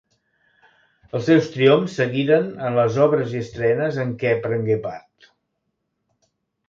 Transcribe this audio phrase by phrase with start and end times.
[1.17, 5.33] Els seus triomfs seguiren en les obres i estrenes en què prengué part.